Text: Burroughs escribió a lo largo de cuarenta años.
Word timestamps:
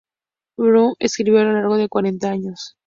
Burroughs 0.57 0.95
escribió 0.97 1.41
a 1.41 1.43
lo 1.43 1.53
largo 1.53 1.77
de 1.77 1.87
cuarenta 1.87 2.31
años. 2.31 2.75